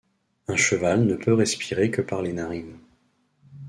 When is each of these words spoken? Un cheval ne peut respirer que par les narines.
Un 0.47 0.55
cheval 0.55 1.05
ne 1.05 1.13
peut 1.15 1.35
respirer 1.35 1.91
que 1.91 2.01
par 2.01 2.23
les 2.23 2.33
narines. 2.33 2.79